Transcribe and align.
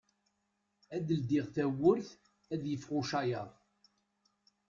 Ad 0.95 1.07
ldiɣ 1.19 1.45
tawwurt 1.55 2.09
ad 2.53 2.63
yeffeɣ 2.71 2.95
ucayaḍ. 3.01 3.51